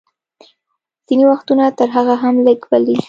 [1.07, 2.95] ځینې وختونه تر هغه هم لږ، بلې.